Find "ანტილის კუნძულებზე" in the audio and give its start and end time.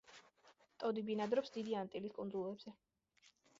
1.83-2.77